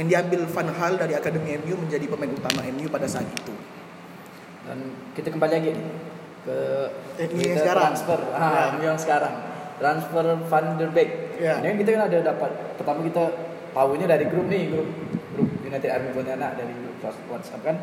[0.01, 3.53] yang diambil Van Hal dari akademi MU menjadi pemain utama MU pada saat itu.
[4.65, 4.79] Dan
[5.13, 5.89] kita kembali lagi nih
[6.43, 6.59] ke
[7.21, 7.85] Eh, ini kita yang sekarang.
[7.93, 8.21] transfer.
[8.25, 8.41] Ya.
[8.41, 9.35] Ah, ini yang sekarang.
[9.77, 11.11] Transfer Van der Beek.
[11.37, 11.61] Ya.
[11.61, 13.25] Ini kan kita kan ada dapat pertama kita
[13.77, 14.89] tahunya dari grup nih, grup
[15.37, 16.97] grup United Army Pontianak dari grup
[17.29, 17.77] WhatsApp kan.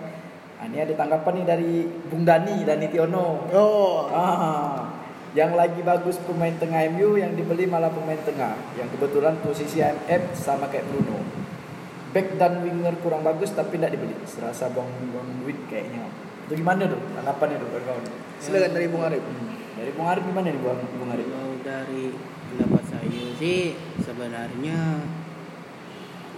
[0.60, 1.74] Ah, ini ada tanggapan nih dari
[2.12, 3.48] Bung Dani Dani Tiono.
[3.56, 4.92] Oh, Ah,
[5.32, 10.36] yang lagi bagus pemain tengah MU yang dibeli malah pemain tengah yang kebetulan posisi AMF
[10.36, 11.24] sama kayak Bruno.
[12.12, 14.12] Back dan winger kurang bagus tapi tidak dibeli.
[14.28, 16.12] Serasa buang buang duit kayaknya.
[16.52, 17.00] Itu gimana tuh?
[17.16, 18.04] Tanggapannya tuh kawan?
[18.44, 19.24] silakan dari Bung Arif.
[19.24, 19.56] Hmm.
[19.80, 21.28] Dari Bung Arif gimana nih Bung Bung Arif?
[21.30, 22.04] Kalau dari
[22.52, 25.08] pendapat saya sih sebenarnya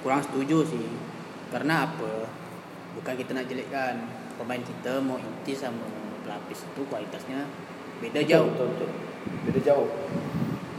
[0.06, 0.86] kurang setuju sih.
[1.50, 2.41] Karena apa?
[2.98, 3.96] Bukan kita nak jelekkan
[4.36, 5.86] pemain kita mau inti sama
[6.26, 7.46] pelapis itu kualitasnya
[8.02, 8.50] beda jauh.
[8.52, 8.90] Betul, betul.
[9.48, 9.90] Beda jauh.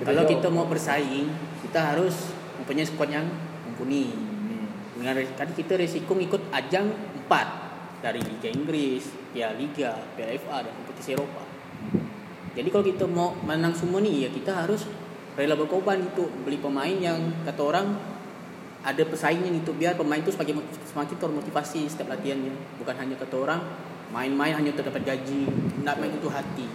[0.03, 0.33] Beda Kalau jauh.
[0.35, 1.27] kita mau bersaing,
[1.63, 3.27] kita harus mempunyai skuad yang
[3.67, 4.11] mumpuni.
[4.13, 4.67] Hmm.
[4.99, 6.91] Dengan kan kita resiko ngikut ajang
[7.27, 11.43] 4 dari Liga Inggris, Piala Liga, Piala FA dan kompetisi Eropa.
[12.53, 14.85] Jadi kalau kita mau menang semua nih ya kita harus
[15.39, 17.97] rela berkorban itu beli pemain yang kata orang
[18.83, 20.59] ada pesaingnya gitu biar pemain itu semakin
[20.91, 22.53] semakin termotivasi setiap latihannya.
[22.83, 23.61] Bukan hanya kata orang
[24.11, 26.67] main-main hanya untuk dapat gaji tidak main untuk hati.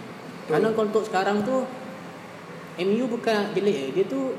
[0.48, 1.68] Karena kalau untuk sekarang tuh
[2.78, 4.34] MU bukan jelek ya dia tuh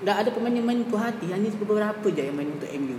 [0.00, 1.28] tidak ada pemain yang main untuk hati.
[1.28, 2.98] Hanya beberapa je yang main untuk MU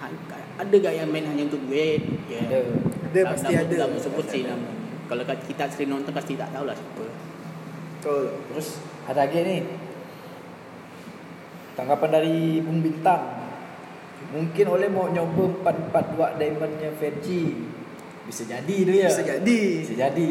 [0.00, 2.00] Ha- ada gak yang main hanya untuk duit?
[2.24, 2.40] Ya.
[2.48, 3.36] Ada.
[3.36, 3.84] Pasti ada.
[3.84, 7.02] mau sebut sih nama kalau kita sering nonton pasti tak tahu lah siapa.
[7.98, 8.24] Betul.
[8.54, 8.78] Terus?
[9.10, 9.60] Ada lagi nih
[11.80, 13.40] tanggapan dari Bung Bintang.
[14.36, 17.56] Mungkin oleh mau nyoba 442 diamondnya Fergie.
[18.28, 19.08] Bisa jadi tu ya.
[19.08, 19.60] Bisa jadi.
[19.80, 20.28] Bisa jadi.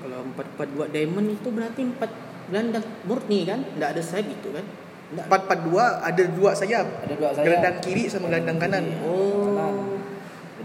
[0.00, 3.60] Kalau 442 diamond itu berarti 4 gelandang murni kan?
[3.76, 4.64] Enggak ada sayap gitu kan?
[5.12, 5.26] Enggak.
[5.28, 6.86] 442 ada dua sayap.
[7.04, 7.44] Ada dua sayap.
[7.46, 8.84] Gelandang kiri sama gelandang kanan.
[9.04, 9.52] Oh.
[9.52, 9.74] Kanan.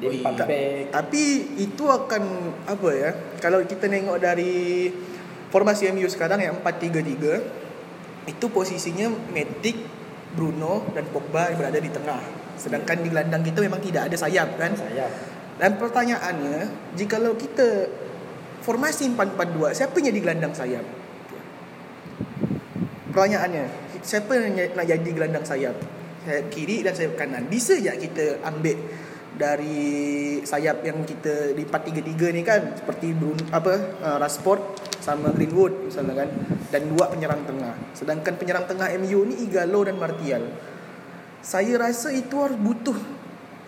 [0.02, 0.46] Jadi Oh, empat iya.
[0.50, 0.84] back.
[0.90, 1.24] Tapi
[1.62, 2.24] itu akan
[2.66, 3.12] apa ya?
[3.38, 4.90] Kalau kita nengok dari
[5.54, 7.62] formasi MU sekarang yang 4-3-3
[8.26, 9.78] itu posisinya Matic,
[10.34, 12.22] Bruno dan Pogba yang berada di tengah.
[12.56, 14.72] Sedangkan di gelandang kita memang tidak ada sayap kan?
[14.78, 15.12] Sayap.
[15.62, 16.58] Dan pertanyaannya,
[16.98, 17.86] jikalau kita
[18.66, 20.86] formasi 4-4-2, siapa yang jadi gelandang sayap?
[23.12, 23.66] Pertanyaannya,
[24.02, 25.76] siapa yang nak jadi gelandang sayap?
[26.26, 27.46] Sayap kiri dan sayap kanan.
[27.52, 28.78] Bisa je kita ambil
[29.42, 29.82] dari
[30.46, 33.74] sayap yang kita di 4-3-3 ni kan seperti Bruno apa
[34.06, 34.62] uh, Rashford
[35.02, 36.30] sama Greenwood misalnya kan
[36.70, 37.74] dan dua penyerang tengah.
[37.98, 40.46] Sedangkan penyerang tengah MU ni Igalo dan Martial.
[41.42, 42.94] Saya rasa itu harus butuh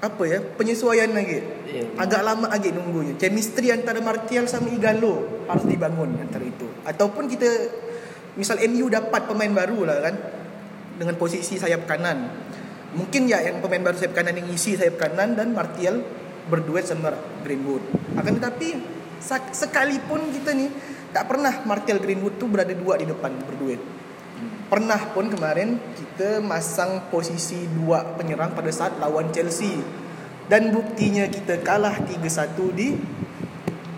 [0.03, 1.39] apa ya penyesuaian lagi
[1.73, 1.89] Ya.
[1.95, 7.49] agak lama lagi nunggunya chemistry antara Martial sama Igalo harus dibangun antara itu ataupun kita
[8.35, 10.15] misal MU dapat pemain baru lah kan
[10.99, 12.29] dengan posisi sayap kanan
[12.93, 16.01] mungkin ya yang pemain baru sayap kanan yang isi sayap kanan dan Martial
[16.49, 17.81] berduet sama Greenwood
[18.17, 18.69] akan tetapi
[19.55, 20.69] sekalipun kita nih
[21.13, 23.81] tak pernah Martial Greenwood tuh berada dua di depan berduet
[24.73, 29.77] Pernah pun kemarin kita masang posisi dua penyerang pada saat lawan Chelsea.
[30.49, 32.97] Dan buktinya kita kalah 3-1 di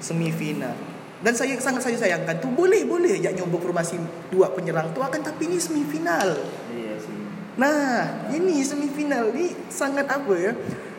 [0.03, 0.75] semifinal.
[1.23, 3.97] Dan saya sangat saya sayangkan tu boleh boleh ya nyoba formasi
[4.29, 6.37] dua penyerang tu akan tapi ini semifinal.
[6.69, 6.84] Iya.
[7.55, 10.51] Nah, ini semifinal ni sangat apa ya?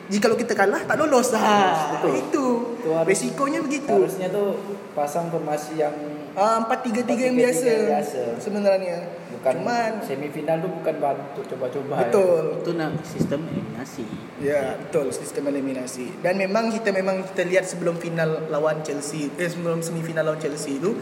[0.07, 1.99] Jika kita kalah tak lolos dah.
[1.99, 2.13] Betul.
[2.17, 2.47] Itu.
[2.79, 3.91] Itu harus- Resikonya begitu.
[3.91, 4.55] Harusnya tuh
[4.93, 5.93] pasang formasi yang
[6.33, 8.21] Ah, 4-3-3 yang 4-3-3 biasa, yang biasa.
[8.39, 8.99] sebenarnya.
[9.27, 11.93] bukan Cuman semifinal tuh bukan bahan untuk coba-coba.
[11.93, 12.01] ya.
[12.03, 12.45] betul.
[12.57, 14.05] Itu nak sistem eliminasi.
[14.39, 19.47] Ya betul sistem eliminasi dan memang kita memang kita lihat sebelum final lawan Chelsea eh
[19.47, 20.93] sebelum semifinal lawan Chelsea itu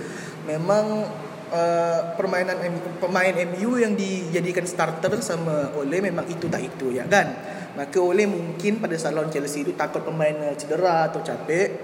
[0.44, 1.08] memang
[1.50, 2.56] uh, permainan
[3.02, 7.34] pemain MU yang dijadikan starter sama Ole memang itu tak itu ya kan?
[7.74, 11.74] Maka Ole mungkin pada saat lawan Chelsea itu takut pemain uh, cedera atau capek.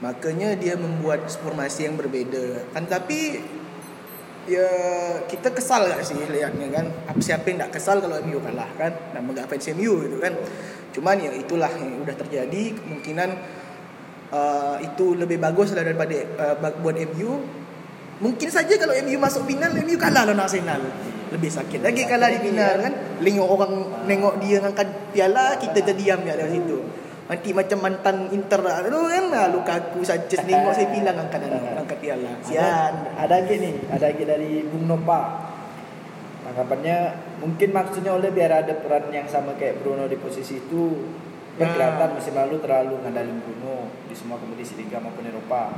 [0.00, 2.72] Makanya dia membuat formasi yang berbeda.
[2.72, 3.40] Kan tapi
[4.48, 4.68] ya
[5.28, 6.86] kita kesal gak sih lihatnya kan?
[7.08, 8.92] Apa siapa yang tak kesal kalau MU kalah kan?
[9.12, 10.32] Nama gak fans MU gitu kan?
[10.90, 12.80] Cuman ya itulah yang udah terjadi.
[12.80, 13.30] Kemungkinan
[14.32, 17.59] uh, itu lebih bagus daripada uh, buat MU.
[18.20, 20.80] Mungkin saja kalau MU masuk final, MU kalah lawan Arsenal.
[21.32, 22.94] Lebih sakit lagi kalah di final kan.
[23.24, 23.72] Lingok orang
[24.04, 26.78] nengok dia angkat piala, kita terdiam ya dari situ.
[27.30, 32.30] Nanti macam mantan Inter tu kan lah, Lukaku saja nengok saya bilang angkat angkat piala.
[32.42, 32.94] Sian.
[33.14, 35.48] ada lagi nih, ada lagi dari Bung Nopa.
[36.44, 36.96] Tanggapannya
[37.38, 40.84] mungkin maksudnya oleh biar ada peran yang sama kayak Bruno di posisi itu.
[41.58, 41.76] Ya, Nah.
[41.76, 43.59] kelihatan musim lalu terlalu ngandalin Bruno
[44.10, 45.70] di semua kompetisi Liga maupun Eropa.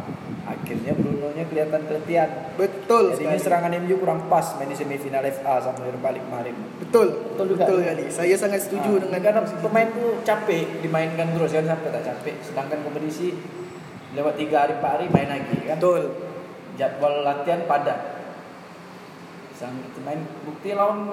[0.48, 2.56] Akhirnya Bruno-nya kelihatan keletihan.
[2.56, 3.44] Betul Jadinya sekali.
[3.44, 6.56] serangan MU kurang pas main di semifinal FA sama Europa League kemarin.
[6.80, 7.08] Betul.
[7.36, 7.64] Betul juga.
[7.68, 8.04] Betul kali.
[8.08, 12.34] Saya sangat setuju Ah, dengan karena pemain tuh capek dimainkan terus kan sampai tak capek.
[12.40, 13.36] Sedangkan kompetisi
[14.16, 15.76] lewat tiga hari empat hari main lagi kan.
[15.76, 16.02] Betul.
[16.80, 18.00] Jadwal latihan padat.
[19.52, 21.12] Sang main bukti lawan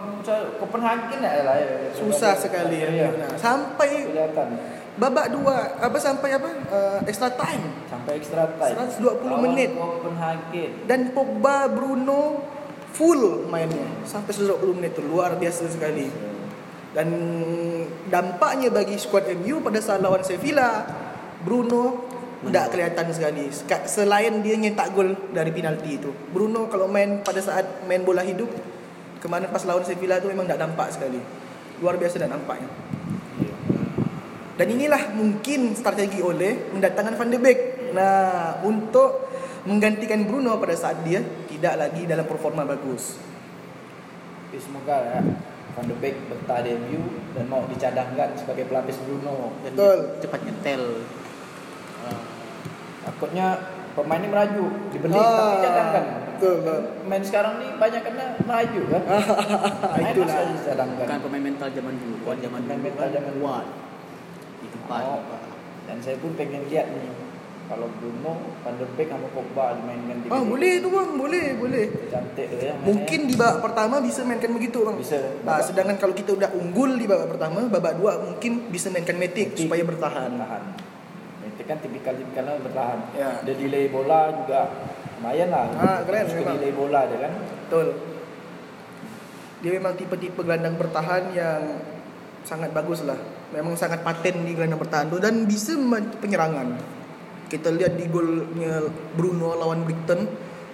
[0.57, 1.91] Copenhagen ya lah ya.
[1.93, 3.11] Susah sekali ya.
[3.11, 7.63] Nah, Sampai Kelihatan babak dua apa sampai apa uh, extra time.
[7.87, 8.75] Sampai extra time.
[8.99, 9.71] 120 Lawan menit.
[9.71, 10.69] Copenhagen.
[10.85, 12.43] dan Pogba Bruno
[12.91, 13.87] full mainnya.
[14.03, 16.11] Sampai 120 menit itu luar biasa sekali.
[16.91, 17.07] Dan
[18.11, 20.83] dampaknya bagi skuad MU pada saat lawan Sevilla
[21.39, 22.05] Bruno
[22.43, 23.47] tidak kelihatan sekali.
[23.53, 28.25] Seka- selain dia nyetak gol dari penalti itu Bruno kalau main pada saat main bola
[28.25, 28.49] hidup
[29.21, 31.21] kemarin pas lawan Sevilla itu memang tidak nampak sekali.
[31.79, 32.67] Luar biasa dan nampaknya
[34.59, 37.59] dan inilah mungkin strategi oleh mendatangkan Van de Beek.
[37.95, 39.31] Nah, untuk
[39.63, 43.15] menggantikan Bruno pada saat dia tidak lagi dalam performa bagus.
[44.51, 45.19] Tapi semoga ya
[45.73, 49.55] Van de Beek betah di MU dan mau dicadangkan sebagai pelapis Bruno.
[49.63, 49.97] Dan Betul.
[50.19, 50.83] cepat nyetel.
[52.03, 52.19] Ah,
[52.99, 53.47] Takutnya
[53.95, 56.03] pemain ini melaju dibeli Ah, tapi cadangkan.
[56.35, 56.79] betul, betul.
[57.07, 59.01] Main sekarang nih banyak kena melaju kan.
[59.95, 60.35] Main Itulah.
[60.35, 61.05] masih dicadangkan.
[61.07, 62.15] bukan pemain mental zaman dulu.
[62.27, 63.47] Kuat zaman Pemain dulu mental kan zaman dulu.
[64.59, 65.01] Di tempat.
[65.03, 65.21] Oh,
[65.89, 67.29] dan saya pun pengen lihat nih
[67.69, 68.33] kalau Bruno,
[68.65, 71.85] Van der Beek sama Pogba dimainkan di Ah, boleh tu bang, boleh, boleh.
[72.09, 72.73] Cantik tu ya.
[72.73, 72.85] mainnya.
[72.89, 74.97] Mungkin di babak pertama bisa mainkan begitu bang.
[74.97, 75.17] Bisa.
[75.45, 79.53] Nah, sedangkan kalau kita udah unggul di babak pertama, babak dua mungkin bisa mainkan Matic
[79.53, 79.69] Matic.
[79.69, 80.33] supaya bertahan.
[80.33, 80.63] bertahan.
[81.45, 82.99] Itu kan tipikal-tipikalnya bertahan.
[83.13, 83.31] Ya.
[83.45, 84.59] Dia delay bola juga
[85.21, 85.65] lumayan lah.
[85.77, 86.57] Ah, keren memang.
[86.57, 87.33] delay bola dia kan.
[87.37, 87.87] Betul.
[89.61, 91.61] Dia memang tipe-tipe gelandang bertahan yang
[92.41, 93.38] sangat bagus lah.
[93.49, 96.77] Memang sangat paten di gelandang bertahan tu dan bisa membantu penyerangan.
[97.49, 98.85] Kita lihat di golnya
[99.17, 100.21] Bruno lawan Brighton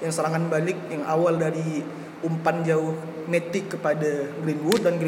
[0.04, 1.80] yang serangan balik yang awal dari
[2.20, 2.92] umpan jauh
[3.26, 5.00] Matic kepada Greenwood dan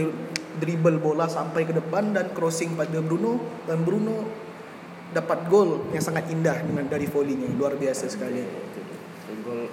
[0.58, 3.38] dribble bola sampai ke depan dan crossing pada Bruno
[3.70, 4.26] dan Bruno
[5.14, 8.42] dapat gol yang sangat indah dengan dari volleynya luar biasa sekali.
[9.46, 9.70] Gol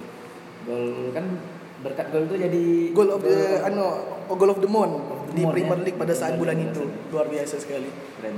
[0.67, 1.25] gol kan
[1.81, 3.85] berkat gol itu jadi Goal of the ano
[4.29, 5.83] goal of the month di Premier ya.
[5.83, 7.91] League pada saat bulan itu luar biasa sekali.
[8.17, 8.35] keren.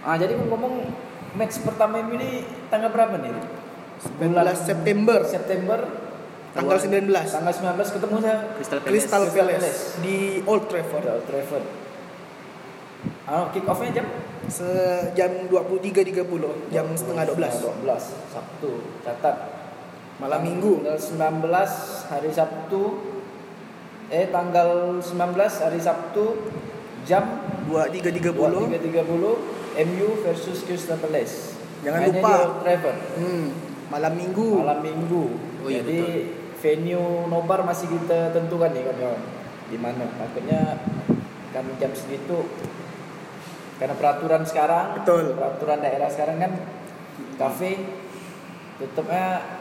[0.00, 0.88] Ah jadi ngomong
[1.36, 3.32] match pertama ini tanggal berapa nih?
[4.20, 5.78] 19 September September
[6.54, 8.90] tanggal 19 tanggal 19 ketemu saya Crystal Palace.
[8.90, 11.66] Crystal Palace di Old Trafford Old Trafford.
[13.24, 14.06] Ah, kick off-nya jam
[14.48, 16.24] sejam 23.30
[16.68, 18.70] jam setengah 12 12 Sabtu.
[19.00, 19.36] Catat.
[20.14, 22.82] malam minggu Tanggal 19 hari Sabtu.
[24.08, 26.24] Eh tanggal 19 hari Sabtu
[27.04, 27.24] jam
[27.68, 31.56] 23.30 23.30 MU versus Crystal Palace.
[31.84, 32.28] Jangan Mainnya lupa.
[32.28, 32.98] di Old Trafford.
[33.18, 33.46] hmm,
[33.88, 35.24] malam minggu Malam Minggu.
[35.64, 36.00] Oh iya, Jadi
[36.60, 39.22] venue nobar masih kita tentukan nih kawan-kawan.
[39.68, 40.04] Di mana?
[40.16, 40.60] Takutnya
[41.52, 42.44] kan jam segitu
[43.74, 45.34] karena peraturan sekarang, Betul.
[45.34, 46.52] peraturan daerah sekarang kan
[47.36, 47.78] kafe
[48.78, 49.53] tutupnya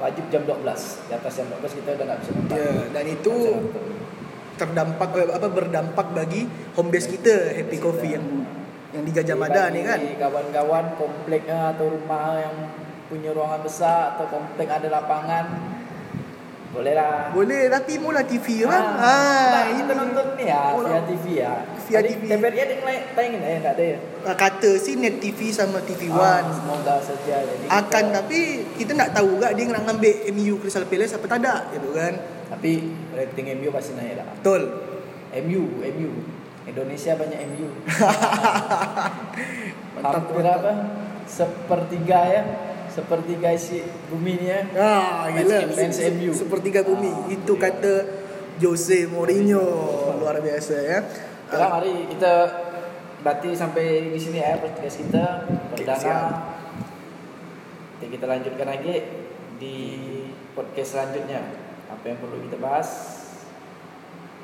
[0.00, 0.64] wajib jam 12.
[1.06, 2.56] Di atas jam 12 kita udah nggak bisa nonton.
[2.56, 3.34] ya dan itu
[4.60, 6.44] terdampak eh, apa berdampak bagi
[6.76, 8.26] home base kita Happy Coffee yang
[8.90, 12.56] yang di Gajah Mada nih kan kawan-kawan kompleknya atau rumah yang
[13.06, 15.69] punya ruangan besar atau komplek ada lapangan
[16.70, 20.86] boleh lah boleh tapi mula TV kan Ah, ah, nah, kita nonton nih ya Mula-
[20.88, 21.52] via TV ya.
[21.80, 22.22] Via Tadi TV.
[22.30, 23.98] TVRI ada yang lain tayangin eh ada ya.
[24.22, 28.40] Ah, kata si Net TV sama TV Ah, One semoga saja jadi akan kita- tapi
[28.78, 32.14] kita nak tahu gak dia nak ngambil MU Crystal Palace apa tak ada gitu kan
[32.48, 32.70] tapi
[33.10, 34.26] rating MU pasti naik lah.
[34.32, 34.62] betul
[35.40, 36.10] MU, MU.
[36.62, 37.66] Indonesia banyak MU.
[39.92, 40.58] Mantap, Hampir mantap.
[40.60, 40.72] apa?
[41.24, 42.42] Sepertiga ya.
[43.00, 44.60] Sepertiga isi bumi ni ya.
[44.76, 46.30] ah gila Fans MU.
[46.30, 47.62] sepertiga bumi Ah, itu iya.
[47.66, 47.94] kata
[48.56, 49.64] Jose Mourinho
[50.16, 50.98] luar biasa ya
[51.48, 52.32] Sekarang mari kita
[53.20, 55.24] berarti sampai di sini ya podcast kita
[55.70, 56.16] perdana.
[57.90, 58.94] Nanti kita lanjutkan lagi
[59.56, 59.76] di
[60.52, 61.40] podcast selanjutnya.
[61.90, 62.88] Apa yang perlu kita bahas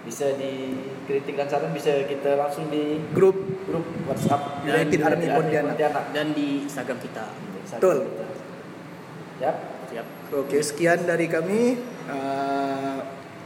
[0.03, 5.77] bisa dikritik dan saran bisa kita langsung di grup grup WhatsApp United Army Pontianak.
[6.11, 7.25] Dan di Instagram kita.
[7.73, 8.26] Betul.
[9.37, 9.57] Yap.
[9.87, 10.07] Siap.
[10.35, 11.77] Oke, sekian dari kami
[12.09, 12.99] uh,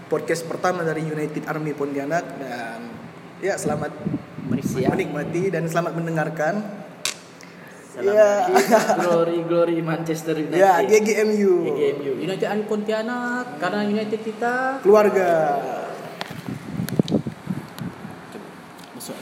[0.07, 2.79] podcast pertama dari United Army Pontianak dan
[3.39, 3.93] ya selamat
[4.61, 4.93] Siap.
[4.93, 6.55] menikmati dan selamat mendengarkan.
[7.91, 8.47] Salam Ya,
[9.03, 10.55] glory glory Manchester United.
[10.57, 12.13] ya GGMU GGMU.
[12.23, 15.59] United Army Pontianak karena United kita keluarga.
[18.95, 19.17] masuk.